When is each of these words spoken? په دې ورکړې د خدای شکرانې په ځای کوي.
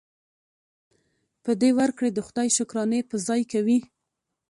په 1.43 1.51
دې 1.61 1.69
ورکړې 1.79 2.09
د 2.13 2.19
خدای 2.27 2.49
شکرانې 2.57 3.01
په 3.09 3.15
ځای 3.27 3.41
کوي. 3.51 3.79